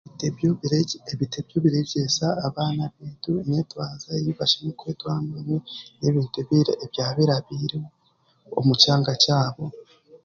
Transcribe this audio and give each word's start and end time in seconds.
Ebitebyo 0.07 0.49
ebitebyo 1.13 1.57
bireegyesa 1.63 2.25
abaana 2.47 2.83
n'abantu 2.87 3.29
emitwarize 3.45 4.09
ei 4.17 4.35
bashemereire 4.39 4.79
kwetwazamu 4.79 5.35
n'ebintu 5.99 6.37
ebirabaireho 6.83 7.87
omu 8.59 8.73
kyanga 8.81 9.13
kyabo. 9.23 9.65